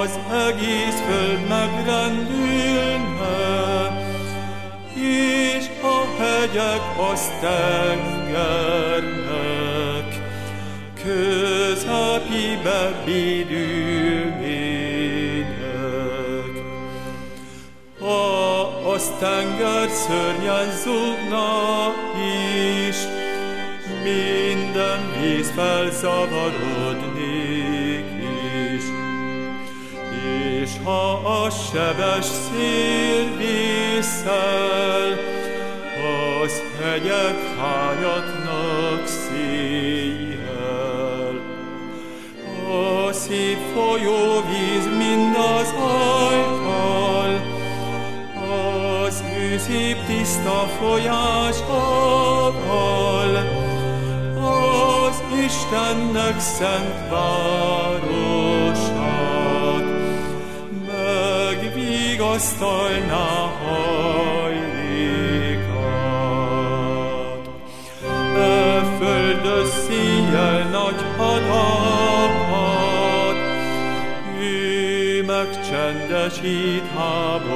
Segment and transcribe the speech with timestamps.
[0.00, 0.18] az
[0.48, 3.38] egész föld megrendülne,
[4.94, 6.82] és a hegyek
[7.12, 8.48] azt tengernek,
[11.02, 14.22] közepibe védülnének.
[18.00, 21.48] Ha az tenger szörnyen zúgna
[22.88, 22.98] is,
[24.02, 27.09] minden víz felzavarodnék
[30.84, 31.12] ha
[31.44, 35.18] a sebes szél viszel,
[36.42, 40.30] az hegyek hányatnak széjjel.
[42.68, 45.74] A szép folyóvíz mind az
[46.18, 47.32] ajtal,
[49.06, 51.70] az ő szép tiszta folyásával,
[54.34, 57.89] az Istennek szent városát,
[62.30, 63.28] megvigasztalná
[63.62, 64.70] hajlékát.
[68.36, 73.36] E földös szíjjel nagy hadakat,
[74.40, 77.52] ő megcsendesít háborúkat,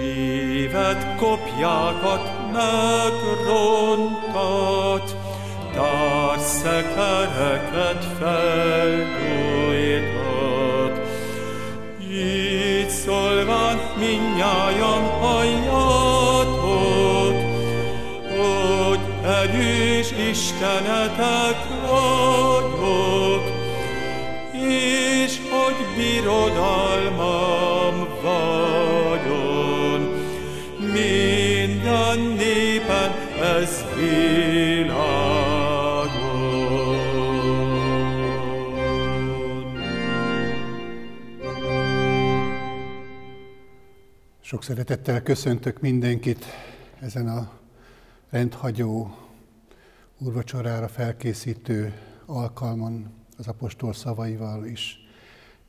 [0.00, 3.56] évet kopjákat megrontat,
[5.74, 9.65] társzekereket felgyújtat.
[13.06, 16.54] Szólván minnyájan halljatok,
[18.36, 21.56] hogy erős Istenetek
[21.86, 23.44] vagyok,
[24.68, 30.00] és hogy birodalmam vagyon.
[30.78, 34.45] Minden népen ez világon.
[44.56, 46.44] Sok szeretettel köszöntök mindenkit
[47.00, 47.50] ezen a
[48.30, 49.16] rendhagyó
[50.18, 51.94] úrvacsorára felkészítő
[52.26, 54.98] alkalmon az apostol szavaival is.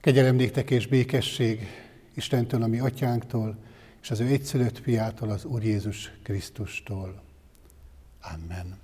[0.02, 1.68] Kegyelem néktek és békesség
[2.14, 3.58] Istentől, ami atyánktól,
[4.02, 7.22] és az ő egyszülött fiától, az Úr Jézus Krisztustól.
[8.22, 8.78] Amen.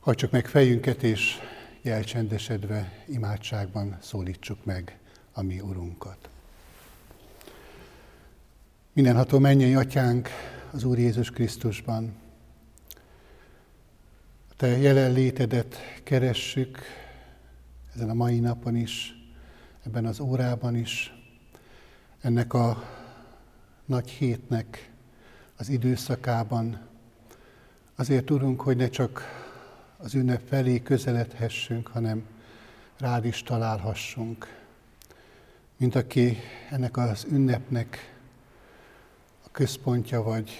[0.00, 1.34] Hajtsuk meg fejünket, és
[1.82, 4.98] jelcsendesedve imádságban szólítsuk meg
[5.32, 6.28] a mi Urunkat.
[8.96, 10.28] Mindenható mennyei atyánk
[10.70, 12.14] az Úr Jézus Krisztusban,
[14.50, 16.78] a Te jelenlétedet keressük
[17.94, 19.14] ezen a mai napon is,
[19.86, 21.14] ebben az órában is,
[22.20, 22.84] ennek a
[23.84, 24.90] nagy hétnek
[25.56, 26.80] az időszakában.
[27.96, 29.22] Azért tudunk, hogy ne csak
[29.96, 32.26] az ünnep felé közeledhessünk, hanem
[32.98, 34.46] rád is találhassunk.
[35.76, 36.36] Mint aki
[36.70, 38.15] ennek az ünnepnek
[39.56, 40.50] központja vagy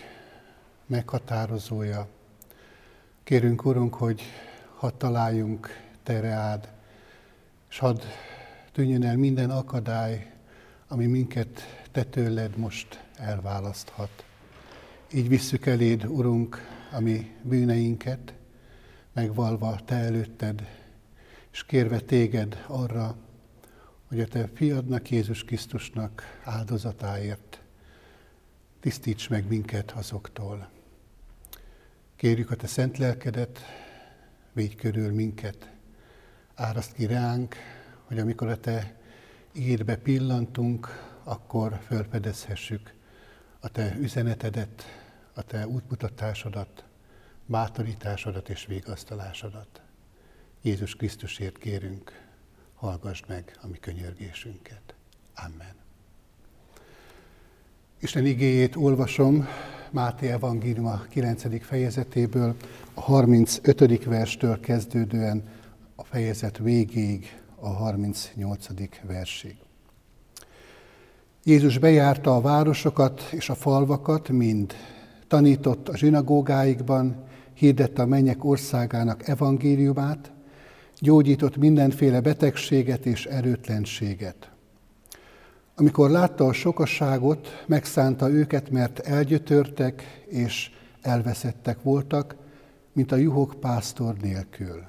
[0.87, 2.09] meghatározója.
[3.25, 4.23] Kérünk, Urunk, hogy
[4.77, 5.69] hadd találjunk
[6.03, 6.73] Te rád,
[7.71, 8.01] és hadd
[8.73, 10.33] tűnjön el minden akadály,
[10.89, 11.61] ami minket
[11.93, 14.25] Te tőled most elválaszthat.
[15.13, 16.61] Így visszük eléd, Urunk,
[16.93, 18.35] a mi bűneinket,
[19.13, 20.69] megvalva Te előtted,
[21.53, 23.17] és kérve Téged arra,
[24.09, 27.61] hogy a Te fiadnak, Jézus Krisztusnak áldozatáért
[28.87, 30.69] tisztíts meg minket azoktól.
[32.17, 33.61] Kérjük a Te szent lelkedet,
[34.53, 35.71] védj körül minket,
[36.55, 37.57] áraszt ki ránk,
[38.05, 38.97] hogy amikor a Te
[39.53, 40.89] ígédbe pillantunk,
[41.25, 42.95] akkor fölfedezhessük
[43.61, 44.85] a Te üzenetedet,
[45.35, 46.85] a Te útmutatásodat,
[47.47, 49.83] bátorításodat és végasztalásodat.
[50.63, 52.27] Jézus Krisztusért kérünk,
[52.75, 54.95] hallgass meg a mi könyörgésünket.
[55.35, 55.86] Amen.
[58.01, 59.47] Isten igéjét olvasom
[59.91, 61.65] Máté Evangélium a 9.
[61.65, 62.55] fejezetéből,
[62.95, 64.05] a 35.
[64.05, 65.43] verstől kezdődően
[65.95, 68.67] a fejezet végéig, a 38.
[69.07, 69.57] versig.
[71.45, 74.75] Jézus bejárta a városokat és a falvakat mind,
[75.29, 80.33] tanított a zsinagógáikban, hirdette a mennyek országának evangéliumát,
[80.99, 84.51] gyógyított mindenféle betegséget és erőtlenséget.
[85.79, 90.71] Amikor látta a sokasságot, megszánta őket, mert elgyötörtek és
[91.01, 92.37] elveszettek voltak,
[92.93, 94.85] mint a juhok pásztor nélkül.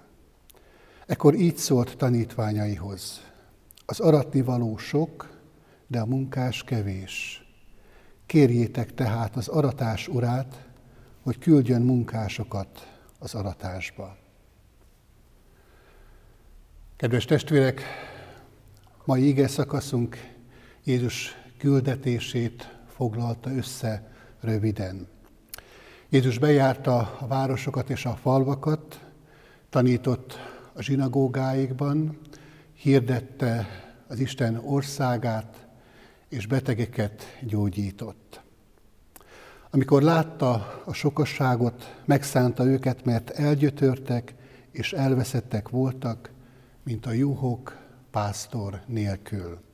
[1.06, 3.22] Ekkor így szólt tanítványaihoz.
[3.86, 5.30] Az aratni való sok,
[5.88, 7.46] de a munkás kevés.
[8.26, 10.66] Kérjétek tehát az aratás urát,
[11.24, 14.18] hogy küldjön munkásokat az aratásba.
[16.96, 17.82] Kedves testvérek,
[19.06, 20.36] mai ige szakaszunk
[20.88, 24.12] Jézus küldetését foglalta össze
[24.42, 25.08] röviden.
[26.10, 29.06] Jézus bejárta a városokat és a falvakat,
[29.70, 30.40] tanított
[30.74, 32.20] a zsinagógáikban,
[32.74, 33.68] hirdette
[34.08, 35.68] az Isten országát,
[36.30, 38.42] és betegeket gyógyított.
[39.70, 44.36] Amikor látta a sokasságot, megszánta őket, mert elgyötörtek
[44.72, 46.32] és elveszettek voltak,
[46.84, 47.78] mint a juhok
[48.12, 49.66] pásztor nélkül.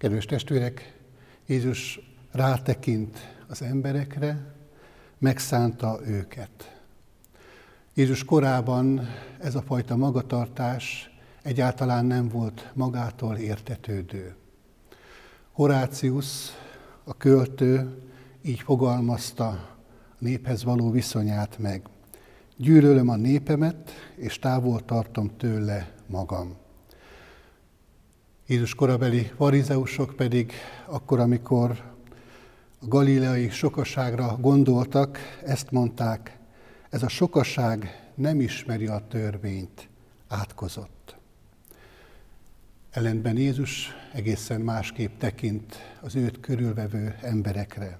[0.00, 0.98] Kedves testvérek,
[1.46, 2.00] Jézus
[2.32, 3.18] rátekint
[3.48, 4.54] az emberekre,
[5.18, 6.80] megszánta őket.
[7.94, 9.08] Jézus korában
[9.40, 11.10] ez a fajta magatartás
[11.42, 14.34] egyáltalán nem volt magától értetődő.
[15.52, 16.48] Horácius,
[17.04, 17.98] a költő
[18.42, 19.78] így fogalmazta a
[20.18, 21.82] néphez való viszonyát meg.
[22.56, 26.56] Gyűlölöm a népemet, és távol tartom tőle magam.
[28.50, 30.52] Jézus korabeli farizeusok pedig
[30.86, 31.70] akkor, amikor
[32.80, 36.38] a galileai sokaságra gondoltak, ezt mondták,
[36.88, 39.88] ez a sokaság nem ismeri a törvényt,
[40.28, 41.16] átkozott.
[42.90, 47.98] Ellenben Jézus egészen másképp tekint az őt körülvevő emberekre.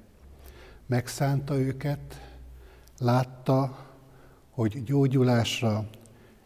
[0.87, 2.32] Megszánta őket,
[2.99, 3.87] látta,
[4.50, 5.88] hogy gyógyulásra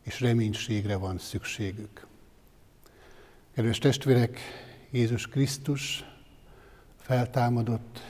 [0.03, 2.07] és reménységre van szükségük.
[3.55, 4.39] Kedves testvérek,
[4.91, 6.05] Jézus Krisztus
[6.97, 8.01] feltámadott,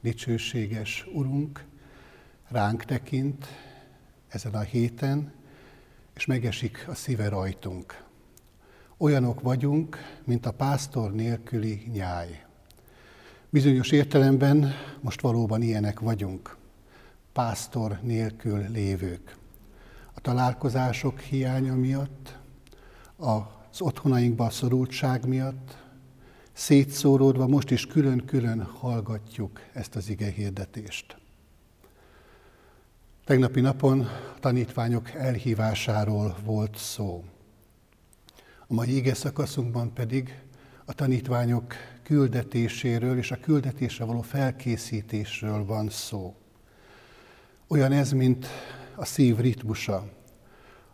[0.00, 1.64] dicsőséges Urunk,
[2.48, 3.46] ránk tekint
[4.28, 5.32] ezen a héten,
[6.14, 8.04] és megesik a szíve rajtunk.
[8.96, 12.44] Olyanok vagyunk, mint a pásztor nélküli nyáj.
[13.50, 16.56] Bizonyos értelemben most valóban ilyenek vagyunk,
[17.32, 19.36] pásztor nélkül lévők.
[20.14, 22.38] A találkozások hiánya miatt,
[23.80, 25.76] az otthonainkba a szorultság miatt,
[26.52, 31.16] szétszóródva most is külön-külön hallgatjuk ezt az ige hirdetést.
[33.24, 37.24] Tegnapi napon a tanítványok elhívásáról volt szó.
[38.66, 40.38] A mai ige szakaszunkban pedig
[40.84, 46.34] a tanítványok küldetéséről és a küldetésre való felkészítésről van szó.
[47.68, 48.46] Olyan ez, mint
[48.94, 50.12] a szív ritmusa.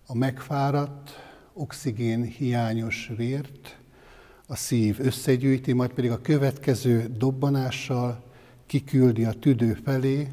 [0.07, 3.79] A megfáradt, oxigén hiányos vért
[4.47, 8.25] a szív összegyűjti, majd pedig a következő dobbanással
[8.67, 10.33] kiküldi a tüdő felé,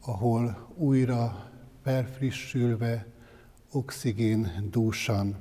[0.00, 1.50] ahol újra
[1.82, 3.06] felfrissülve,
[3.72, 5.36] oxigén dúsan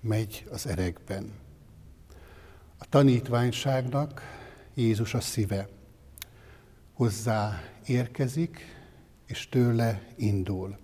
[0.00, 1.32] megy az erekben.
[2.78, 4.22] A tanítványságnak
[4.74, 5.68] Jézus a szíve.
[6.92, 8.58] Hozzá érkezik,
[9.26, 10.78] és tőle indul.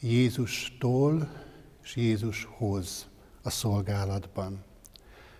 [0.00, 1.41] Jézustól
[1.82, 3.06] és Jézushoz
[3.42, 4.64] a szolgálatban.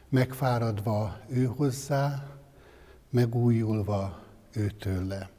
[0.08, 2.26] Megfáradva ő hozzá,
[3.11, 4.22] megújulva
[4.52, 5.30] ő tőle.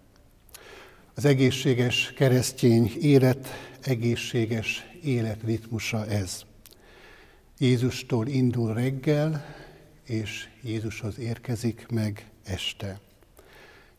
[1.13, 3.48] Az egészséges keresztény élet,
[3.81, 6.41] egészséges életritmusa ez.
[7.57, 9.45] Jézustól indul reggel,
[10.03, 13.00] és Jézushoz érkezik meg este.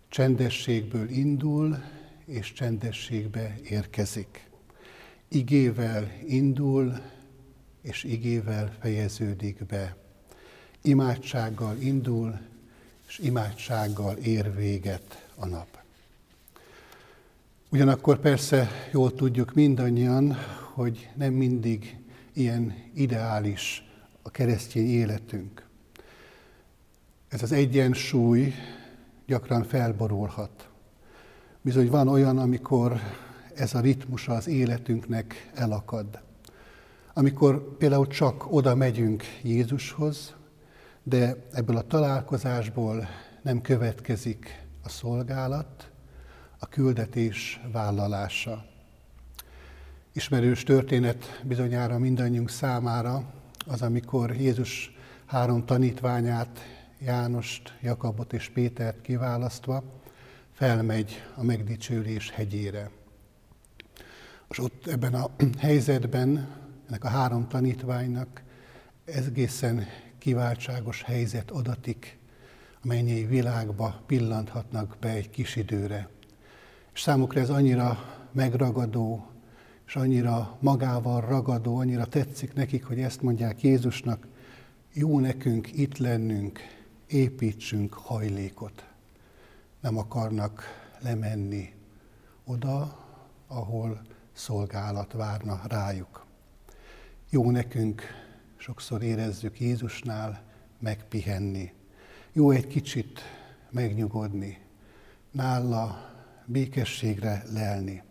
[0.08, 1.82] Csendességből indul,
[2.26, 4.50] és csendességbe érkezik.
[5.34, 7.00] Igével indul,
[7.82, 9.96] és igével fejeződik be.
[10.82, 12.40] Imádsággal indul,
[13.06, 15.78] és imádsággal ér véget a nap.
[17.70, 20.36] Ugyanakkor persze jól tudjuk mindannyian,
[20.72, 21.96] hogy nem mindig
[22.32, 23.84] ilyen ideális
[24.22, 25.66] a keresztény életünk.
[27.28, 28.54] Ez az egyensúly
[29.26, 30.68] gyakran felborulhat.
[31.60, 33.00] Bizony van olyan, amikor
[33.56, 36.22] ez a ritmusa az életünknek elakad.
[37.12, 40.34] Amikor például csak oda megyünk Jézushoz,
[41.02, 43.08] de ebből a találkozásból
[43.42, 45.90] nem következik a szolgálat,
[46.58, 48.64] a küldetés vállalása.
[50.12, 53.32] Ismerős történet bizonyára mindannyiunk számára
[53.66, 54.96] az, amikor Jézus
[55.26, 56.60] három tanítványát,
[56.98, 59.82] Jánost, Jakabot és Pétert kiválasztva
[60.52, 62.90] felmegy a megdicsőlés hegyére.
[64.54, 66.48] És ott ebben a helyzetben
[66.88, 68.42] ennek a három tanítványnak
[69.04, 69.86] egészen
[70.18, 72.18] kiváltságos helyzet adatik,
[72.82, 76.08] a mennyei világba pillanthatnak be egy kis időre.
[76.92, 77.98] És számukra ez annyira
[78.32, 79.26] megragadó,
[79.86, 84.26] és annyira magával ragadó, annyira tetszik nekik, hogy ezt mondják Jézusnak,
[84.92, 86.58] jó nekünk itt lennünk,
[87.06, 88.86] építsünk hajlékot.
[89.80, 90.62] Nem akarnak
[91.00, 91.72] lemenni
[92.44, 93.04] oda,
[93.46, 96.26] ahol szolgálat várna rájuk.
[97.30, 98.02] Jó nekünk,
[98.56, 100.42] sokszor érezzük Jézusnál,
[100.78, 101.72] megpihenni.
[102.32, 103.20] Jó egy kicsit
[103.70, 104.58] megnyugodni,
[105.30, 106.12] nála
[106.46, 108.02] békességre lelni.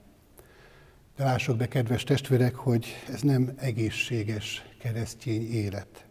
[1.15, 6.05] De lássuk be, kedves testvérek, hogy ez nem egészséges keresztény élet.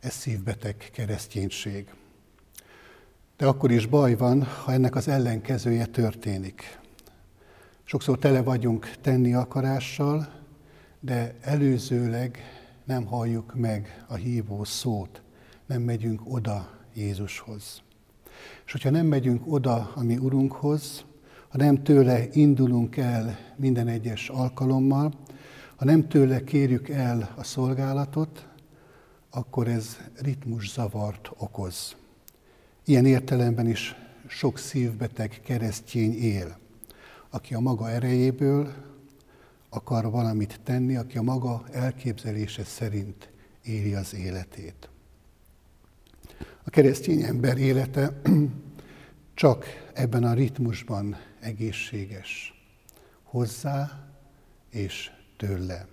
[0.00, 1.94] Ez szívbeteg kereszténység.
[3.36, 6.80] De akkor is baj van, ha ennek az ellenkezője történik.
[7.84, 10.28] Sokszor tele vagyunk tenni akarással,
[11.00, 12.38] de előzőleg
[12.84, 15.22] nem halljuk meg a hívó szót,
[15.66, 17.82] nem megyünk oda Jézushoz.
[18.64, 21.04] És hogyha nem megyünk oda a mi Urunkhoz,
[21.48, 25.12] ha nem tőle indulunk el minden egyes alkalommal,
[25.76, 28.48] ha nem tőle kérjük el a szolgálatot,
[29.30, 31.96] akkor ez ritmuszavart okoz.
[32.84, 33.94] Ilyen értelemben is
[34.26, 36.60] sok szívbeteg keresztény él,
[37.34, 38.72] aki a maga erejéből
[39.68, 43.30] akar valamit tenni, aki a maga elképzelése szerint
[43.62, 44.88] éli az életét.
[46.64, 48.20] A keresztény ember élete
[49.34, 52.54] csak ebben a ritmusban egészséges.
[53.22, 54.08] Hozzá
[54.70, 55.86] és tőle.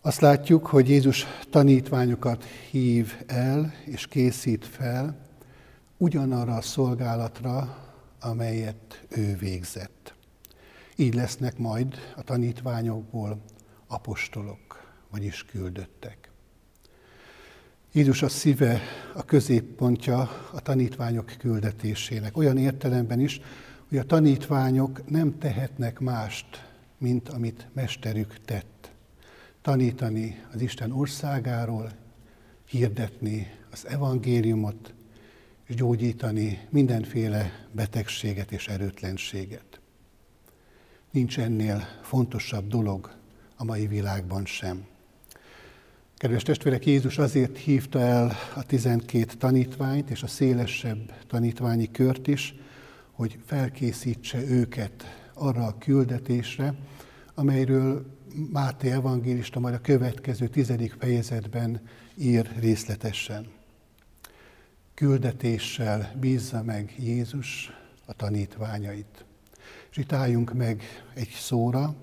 [0.00, 5.16] Azt látjuk, hogy Jézus tanítványokat hív el és készít fel
[5.96, 7.85] ugyanarra a szolgálatra,
[8.26, 10.14] amelyet ő végzett.
[10.96, 13.42] Így lesznek majd a tanítványokból
[13.86, 16.30] apostolok, vagyis küldöttek.
[17.92, 18.80] Jézus a szíve,
[19.14, 22.36] a középpontja a tanítványok küldetésének.
[22.36, 23.40] Olyan értelemben is,
[23.88, 26.64] hogy a tanítványok nem tehetnek mást,
[26.98, 28.90] mint amit mesterük tett.
[29.62, 31.90] Tanítani az Isten országáról,
[32.68, 34.94] hirdetni az evangéliumot,
[35.66, 39.80] és gyógyítani mindenféle betegséget és erőtlenséget.
[41.10, 43.10] Nincs ennél fontosabb dolog
[43.56, 44.86] a mai világban sem.
[46.16, 52.54] Kedves testvérek, Jézus azért hívta el a tizenkét tanítványt és a szélesebb tanítványi kört is,
[53.12, 55.04] hogy felkészítse őket
[55.34, 56.74] arra a küldetésre,
[57.34, 58.14] amelyről
[58.52, 61.80] Máté evangélista majd a következő tizedik fejezetben
[62.14, 63.55] ír részletesen.
[64.96, 67.72] Küldetéssel bízza meg Jézus
[68.06, 69.24] a tanítványait.
[69.90, 70.82] És itt álljunk meg
[71.14, 71.94] egy szóra,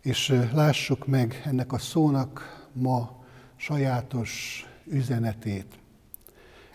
[0.00, 3.24] és lássuk meg ennek a szónak ma
[3.56, 5.78] sajátos üzenetét.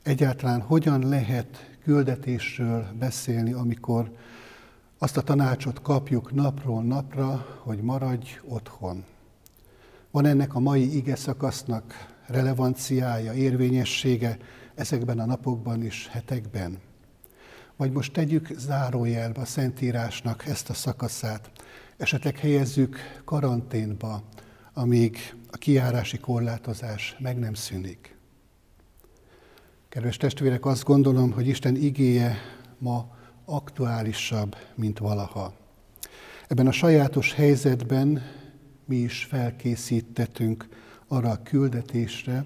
[0.03, 4.15] Egyáltalán hogyan lehet küldetésről beszélni, amikor
[4.97, 9.03] azt a tanácsot kapjuk napról napra, hogy maradj otthon.
[10.11, 14.37] Van ennek a mai ige szakasznak relevanciája, érvényessége
[14.81, 16.79] ezekben a napokban és hetekben?
[17.75, 21.51] Vagy most tegyük zárójelbe a Szentírásnak ezt a szakaszát,
[21.97, 24.23] esetleg helyezzük karanténba,
[24.73, 28.15] amíg a kiárási korlátozás meg nem szűnik.
[29.89, 32.37] Kedves testvérek, azt gondolom, hogy Isten igéje
[32.77, 35.53] ma aktuálisabb, mint valaha.
[36.47, 38.21] Ebben a sajátos helyzetben
[38.85, 40.67] mi is felkészítettünk
[41.07, 42.45] arra a küldetésre,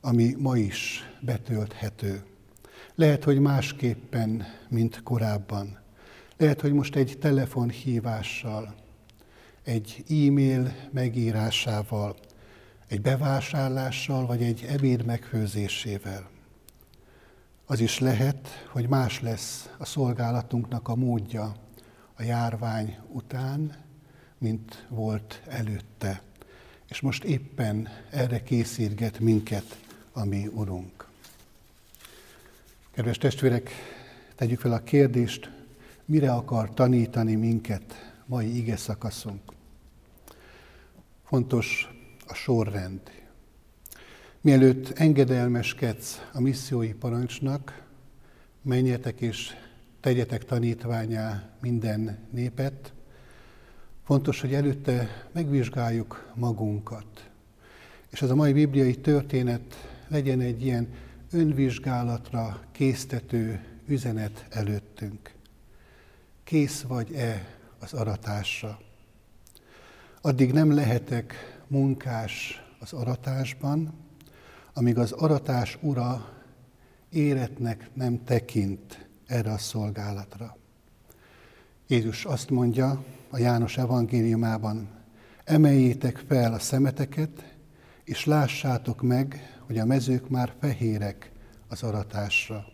[0.00, 2.22] ami ma is betölthető.
[2.94, 5.78] Lehet, hogy másképpen, mint korábban.
[6.36, 8.74] Lehet, hogy most egy telefonhívással,
[9.64, 12.16] egy e-mail megírásával,
[12.88, 16.30] egy bevásárlással, vagy egy ebéd megfőzésével.
[17.66, 21.54] Az is lehet, hogy más lesz a szolgálatunknak a módja
[22.14, 23.76] a járvány után,
[24.38, 26.22] mint volt előtte.
[26.88, 29.87] És most éppen erre készítget minket
[30.18, 31.08] a mi Urunk.
[32.90, 33.70] Kedves testvérek,
[34.34, 35.50] tegyük fel a kérdést,
[36.04, 39.40] mire akar tanítani minket mai ige szakaszunk.
[41.24, 41.94] Fontos
[42.26, 43.00] a sorrend.
[44.40, 47.82] Mielőtt engedelmeskedsz a missziói parancsnak,
[48.62, 49.50] menjetek és
[50.00, 52.92] tegyetek tanítványá minden népet,
[54.04, 57.30] fontos, hogy előtte megvizsgáljuk magunkat.
[58.10, 60.88] És ez a mai bibliai történet legyen egy ilyen
[61.30, 65.34] önvizsgálatra késztető üzenet előttünk.
[66.44, 68.78] Kész vagy-e az aratásra?
[70.20, 71.34] Addig nem lehetek
[71.66, 73.94] munkás az aratásban,
[74.72, 76.32] amíg az aratás ura
[77.10, 80.56] éretnek nem tekint erre a szolgálatra.
[81.86, 84.88] Jézus azt mondja a János evangéliumában,
[85.44, 87.56] emeljétek fel a szemeteket,
[88.04, 91.30] és lássátok meg, hogy a mezők már fehérek
[91.68, 92.64] az aratásra.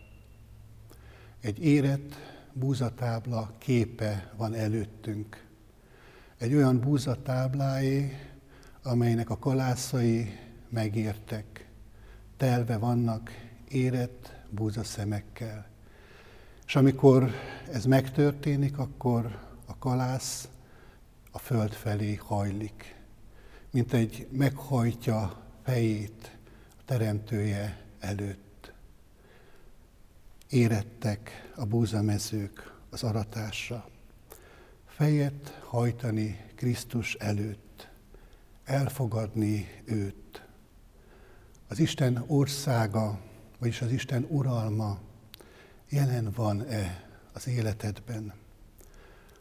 [1.41, 2.15] Egy érett
[2.53, 5.45] búzatábla képe van előttünk.
[6.37, 8.11] Egy olyan búzatábláé,
[8.83, 11.69] amelynek a kalászai megértek,
[12.37, 13.29] telve vannak
[13.69, 15.67] érett búzaszemekkel.
[16.65, 17.31] És amikor
[17.71, 20.47] ez megtörténik, akkor a kalász
[21.31, 22.95] a föld felé hajlik,
[23.71, 26.34] mint egy meghajtja fejét
[26.85, 28.73] teremtője előtt.
[30.49, 33.89] Érettek a búzamezők az aratásra.
[34.85, 37.89] Fejet hajtani Krisztus előtt,
[38.63, 40.45] elfogadni őt.
[41.67, 43.19] Az Isten országa,
[43.59, 44.99] vagyis az Isten uralma
[45.89, 48.33] jelen van-e az életedben?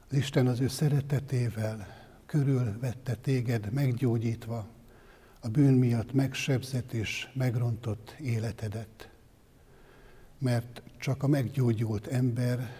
[0.08, 1.86] Az Isten az ő szeretetével
[2.26, 4.66] körülvette téged meggyógyítva,
[5.44, 9.10] a bűn miatt megsebzett és megrontott életedet.
[10.38, 12.70] Mert csak a meggyógyult ember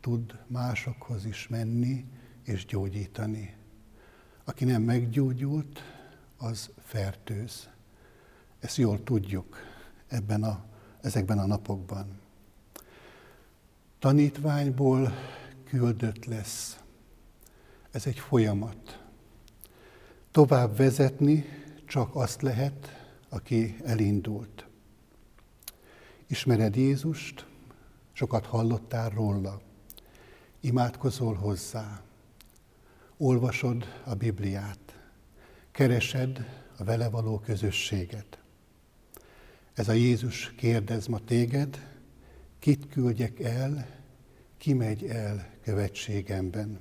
[0.00, 2.04] tud másokhoz is menni
[2.42, 3.56] és gyógyítani.
[4.44, 5.80] Aki nem meggyógyult,
[6.36, 7.68] az fertőz.
[8.60, 9.56] Ezt jól tudjuk
[10.06, 10.64] ebben a,
[11.00, 12.20] ezekben a napokban.
[13.98, 15.12] Tanítványból
[15.64, 16.78] küldött lesz.
[17.90, 19.04] Ez egy folyamat.
[20.30, 24.66] Tovább vezetni csak azt lehet, aki elindult.
[26.26, 27.46] Ismered Jézust,
[28.12, 29.60] sokat hallottál róla,
[30.60, 32.02] imádkozol hozzá,
[33.16, 34.98] olvasod a Bibliát,
[35.70, 36.46] keresed
[36.78, 38.38] a vele való közösséget.
[39.74, 41.98] Ez a Jézus kérdez ma téged,
[42.58, 43.86] kit küldjek el,
[44.58, 46.80] ki megy el követségemben.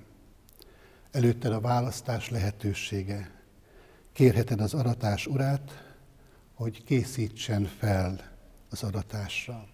[1.11, 3.34] Előtted a választás lehetősége.
[4.15, 5.95] Kérheted az aratás urát,
[6.53, 8.31] hogy készítsen fel
[8.69, 9.67] az aratásra.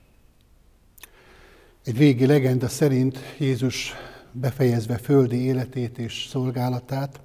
[1.83, 3.93] Egy régi legenda szerint Jézus
[4.31, 7.21] befejezve földi életét és szolgálatát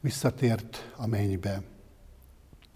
[0.00, 1.62] visszatért a mennybe.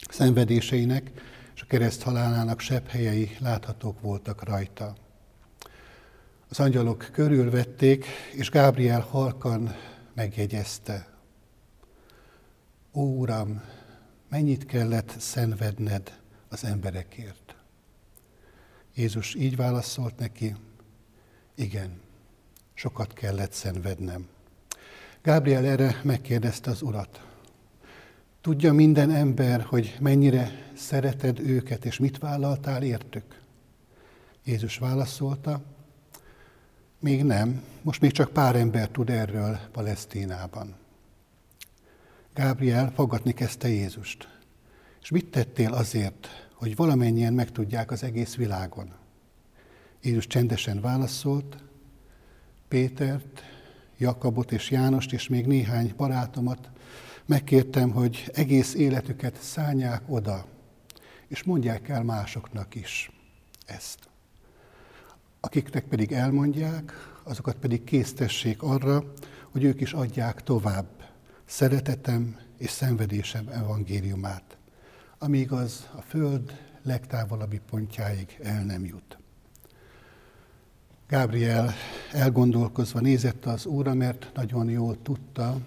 [0.09, 1.11] Szenvedéseinek
[1.55, 4.95] és a kereszt halálának sebb helyei láthatók voltak rajta.
[6.49, 9.75] Az angyalok körülvették, és Gábriel halkan
[10.15, 11.11] megjegyezte.
[12.93, 13.63] Ó, Uram,
[14.29, 17.55] mennyit kellett szenvedned az emberekért?
[18.95, 20.55] Jézus így válaszolt neki,
[21.55, 22.01] igen,
[22.75, 24.29] sokat kellett szenvednem.
[25.23, 27.27] Gábriel erre megkérdezte az urat.
[28.41, 33.41] Tudja minden ember, hogy mennyire szereted őket, és mit vállaltál értük?
[34.45, 35.63] Jézus válaszolta,
[36.99, 40.75] még nem, most még csak pár ember tud erről Palesztinában.
[42.35, 44.29] Gábriel fogadni kezdte Jézust.
[45.03, 48.93] És mit tettél azért, hogy valamennyien megtudják az egész világon?
[50.03, 51.57] Jézus csendesen válaszolt,
[52.69, 53.43] Pétert,
[53.99, 56.71] Jakabot és Jánost és még néhány barátomat
[57.27, 60.47] megkértem, hogy egész életüket szállják oda,
[61.29, 63.11] és mondják el másoknak is
[63.67, 64.09] ezt.
[65.41, 69.13] Akiknek pedig elmondják, azokat pedig késztessék arra,
[69.51, 71.00] hogy ők is adják tovább
[71.51, 74.57] szeretetem és szenvedésem evangéliumát,
[75.19, 79.19] amíg az a föld legtávolabbi pontjáig el nem jut.
[81.09, 81.73] Gábriel
[82.13, 85.59] elgondolkozva nézett az Úra, mert nagyon jól tudta,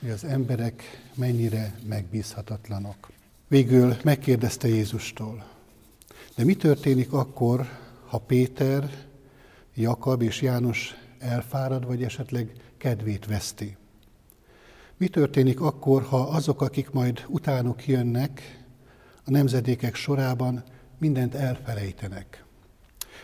[0.00, 0.82] hogy az emberek
[1.14, 3.10] mennyire megbízhatatlanok.
[3.48, 5.44] Végül megkérdezte Jézustól,
[6.36, 7.68] de mi történik akkor,
[8.06, 8.90] ha Péter,
[9.74, 13.76] Jakab és János elfárad, vagy esetleg kedvét veszti?
[14.96, 18.64] Mi történik akkor, ha azok, akik majd utánuk jönnek,
[19.24, 20.62] a nemzedékek sorában
[20.98, 22.44] mindent elfelejtenek?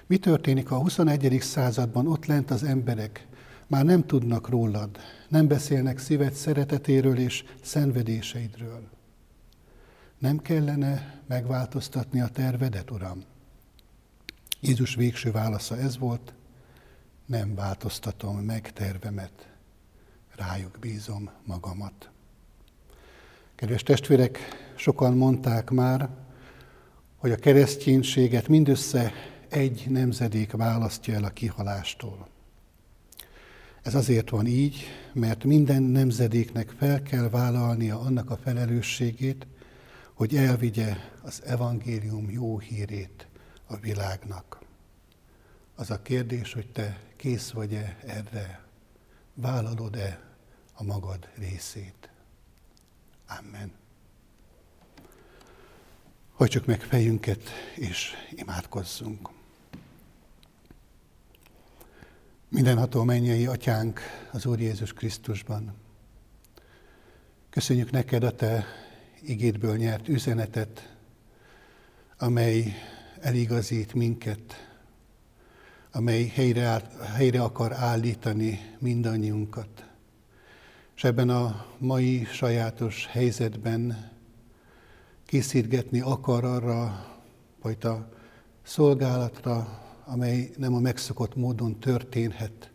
[0.07, 1.39] Mi történik, ha a 21.
[1.41, 3.27] században ott lent az emberek
[3.67, 8.89] már nem tudnak rólad, nem beszélnek szíved szeretetéről és szenvedéseidről?
[10.19, 13.25] Nem kellene megváltoztatni a tervedet, Uram?
[14.61, 16.35] Jézus végső válasza ez volt,
[17.27, 19.50] nem változtatom meg tervemet,
[20.41, 22.11] rájuk bízom magamat.
[23.55, 24.39] Kedves testvérek,
[24.77, 26.09] sokan mondták már,
[27.17, 29.13] hogy a kereszténységet mindössze
[29.49, 32.29] egy nemzedék választja el a kihalástól.
[33.83, 39.47] Ez azért van így, mert minden nemzedéknek fel kell vállalnia annak a felelősségét,
[40.15, 43.27] hogy elvigye az evangélium jó hírét
[43.67, 44.59] a világnak.
[45.75, 48.65] Az a kérdés, hogy te kész vagy-e erre,
[49.35, 50.30] vállalod-e
[50.81, 52.09] a magad részét.
[53.39, 53.73] Amen.
[56.35, 57.43] Hajtsuk meg fejünket,
[57.75, 59.31] és imádkozzunk.
[62.49, 64.01] Mindenható mennyei atyánk
[64.33, 65.75] az Úr Jézus Krisztusban.
[67.51, 68.65] Köszönjük neked a te
[69.23, 70.97] igédből nyert üzenetet,
[72.19, 72.75] amely
[73.21, 74.69] eligazít minket,
[75.93, 76.83] amely helyre,
[77.15, 79.90] helyre akar állítani mindannyiunkat.
[81.01, 84.11] És ebben a mai sajátos helyzetben
[85.27, 87.07] készítgetni akar arra
[87.61, 88.09] fajta
[88.63, 92.71] szolgálatra, amely nem a megszokott módon történhet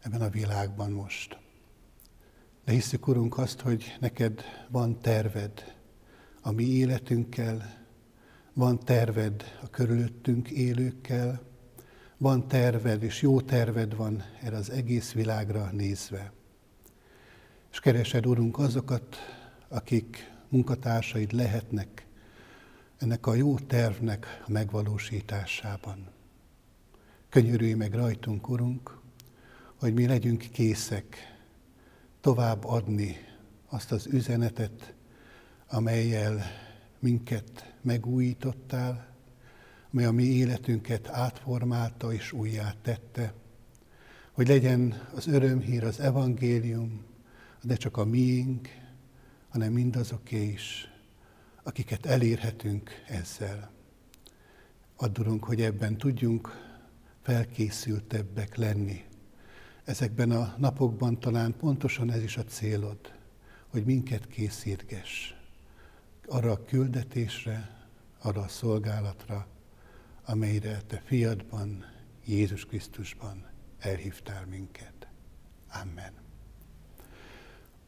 [0.00, 1.38] ebben a világban most.
[2.64, 5.74] De hiszük, Urunk, azt, hogy neked van terved
[6.40, 7.86] a mi életünkkel,
[8.52, 11.42] van terved a körülöttünk élőkkel,
[12.16, 16.38] van terved, és jó terved van erre az egész világra nézve.
[17.72, 19.16] És keresed, Urunk, azokat,
[19.68, 22.06] akik munkatársaid lehetnek
[22.98, 26.08] ennek a jó tervnek a megvalósításában.
[27.28, 28.98] Könyörülj meg rajtunk, Urunk,
[29.74, 31.16] hogy mi legyünk készek
[32.20, 33.16] tovább adni
[33.68, 34.94] azt az üzenetet,
[35.68, 36.42] amelyel
[36.98, 39.14] minket megújítottál,
[39.90, 43.34] mely a mi életünket átformálta és újjá tette,
[44.32, 47.04] hogy legyen az örömhír, az evangélium,
[47.62, 48.68] de csak a miénk,
[49.48, 50.88] hanem mindazoké is,
[51.62, 53.70] akiket elérhetünk ezzel.
[54.96, 56.50] Addurunk, hogy ebben tudjunk
[57.22, 59.04] felkészültebbek lenni.
[59.84, 62.98] Ezekben a napokban talán pontosan ez is a célod,
[63.68, 65.34] hogy minket készítgess
[66.30, 69.46] arra a küldetésre, arra a szolgálatra,
[70.24, 71.84] amelyre te fiadban,
[72.24, 73.46] Jézus Krisztusban
[73.78, 75.08] elhívtál minket.
[75.82, 76.29] Amen.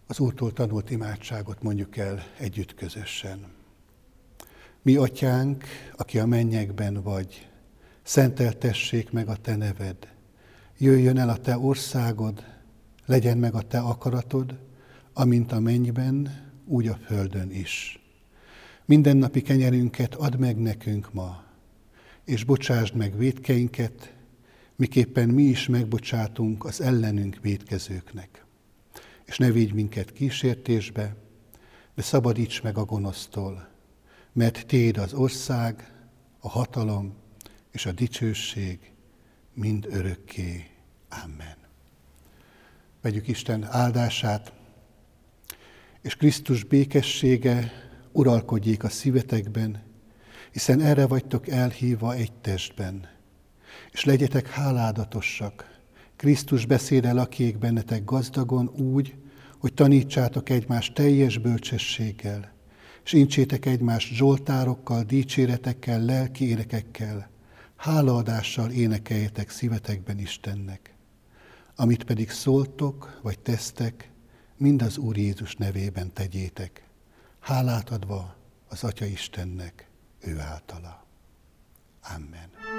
[0.06, 3.46] Az Úrtól tanult imádságot mondjuk el együtt közösen.
[4.82, 5.64] Mi, Atyánk,
[5.96, 7.48] aki a mennyekben vagy,
[8.02, 9.96] szenteltessék meg a Te neved,
[10.78, 12.44] jöjjön el a Te országod,
[13.06, 14.58] legyen meg a Te akaratod,
[15.12, 18.00] amint a mennyben, úgy a földön is.
[18.84, 21.44] Mindennapi kenyerünket add meg nekünk ma,
[22.24, 24.14] és bocsásd meg védkeinket,
[24.76, 28.44] miképpen mi is megbocsátunk az ellenünk védkezőknek.
[29.32, 31.16] És ne vigy minket kísértésbe,
[31.94, 33.68] de szabadíts meg a gonosztól,
[34.32, 35.92] mert Téd az ország,
[36.38, 37.14] a hatalom
[37.70, 38.92] és a dicsőség
[39.54, 40.66] mind örökké.
[41.24, 41.56] Amen.
[43.00, 44.52] Vegyük Isten áldását,
[46.00, 47.72] és Krisztus békessége
[48.10, 49.82] uralkodjék a szívetekben,
[50.50, 53.08] hiszen erre vagytok elhívva egy testben.
[53.92, 55.80] És legyetek háládatosak,
[56.16, 59.14] Krisztus beszéde lakjék bennetek gazdagon úgy,
[59.62, 62.52] hogy tanítsátok egymást teljes bölcsességgel,
[63.04, 67.30] és incsétek egymást zsoltárokkal, dicséretekkel, lelki énekekkel,
[67.76, 70.94] hálaadással énekeljetek szívetekben Istennek.
[71.76, 74.10] Amit pedig szóltok, vagy tesztek,
[74.56, 76.88] mind az Úr Jézus nevében tegyétek,
[77.40, 78.36] hálát adva
[78.68, 79.88] az Atya Istennek
[80.20, 81.06] ő általa.
[82.14, 82.71] Amen.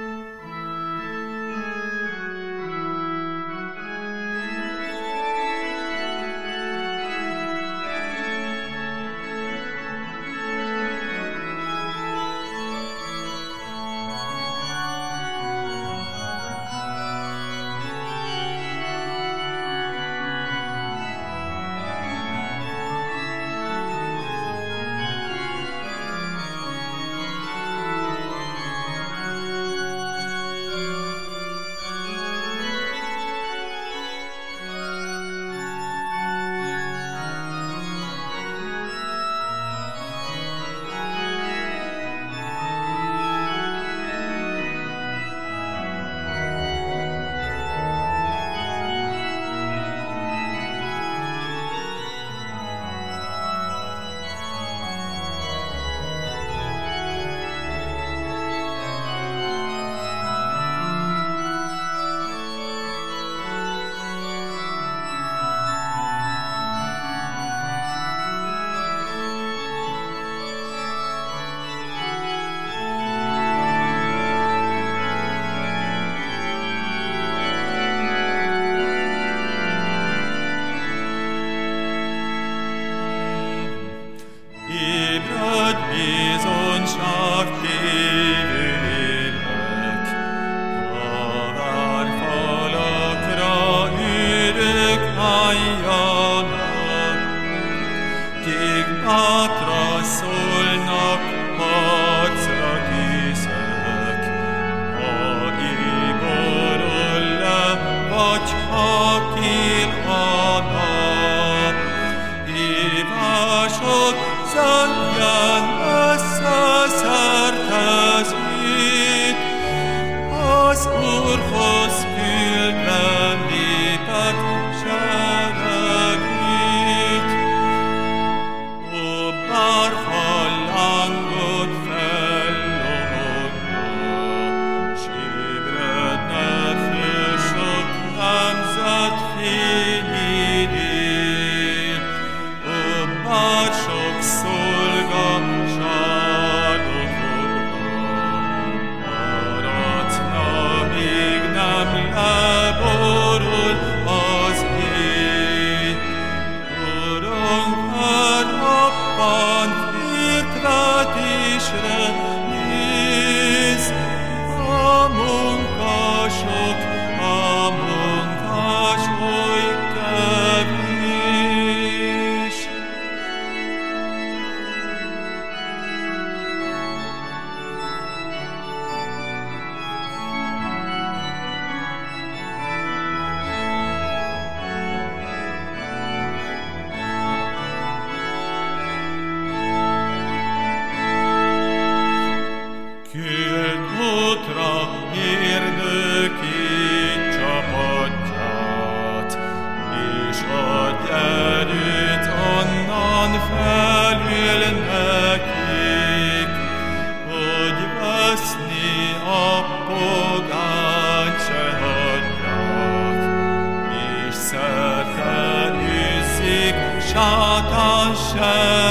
[217.24, 218.83] Shabbat